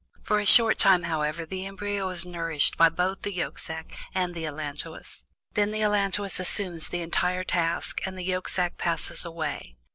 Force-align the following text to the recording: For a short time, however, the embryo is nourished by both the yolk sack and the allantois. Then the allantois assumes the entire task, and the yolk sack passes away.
For 0.23 0.39
a 0.39 0.47
short 0.47 0.79
time, 0.79 1.03
however, 1.03 1.45
the 1.45 1.67
embryo 1.67 2.09
is 2.09 2.25
nourished 2.25 2.75
by 2.75 2.89
both 2.89 3.21
the 3.21 3.35
yolk 3.35 3.59
sack 3.59 3.91
and 4.15 4.33
the 4.33 4.45
allantois. 4.47 5.21
Then 5.53 5.69
the 5.69 5.83
allantois 5.83 6.39
assumes 6.39 6.87
the 6.87 7.03
entire 7.03 7.43
task, 7.43 8.01
and 8.07 8.17
the 8.17 8.25
yolk 8.25 8.49
sack 8.49 8.79
passes 8.79 9.23
away. 9.23 9.75